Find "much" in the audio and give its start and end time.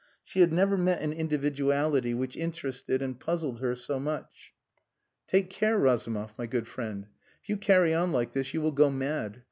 3.99-4.51